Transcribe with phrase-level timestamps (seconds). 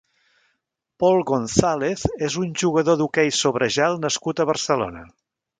[1.03, 5.09] Pol González és un jugador d'hoquei sobre gel nascut a Barcelona.